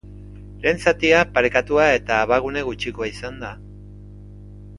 [0.61, 3.53] Lehen zatia parekatua eta abagune gutxikoa izan da.